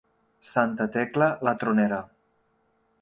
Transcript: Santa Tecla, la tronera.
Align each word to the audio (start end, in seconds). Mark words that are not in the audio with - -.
Santa 0.51 0.87
Tecla, 0.95 1.27
la 1.49 1.55
tronera. 1.65 2.01